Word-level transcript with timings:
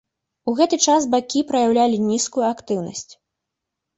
У 0.51 0.53
гэты 0.59 0.77
час 0.93 1.01
бакі 1.15 1.43
праяўлялі 1.51 1.97
нізкую 2.07 2.45
актыўнасць. 2.55 3.13